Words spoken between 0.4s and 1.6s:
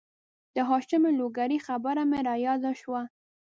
د هاشم لوګرې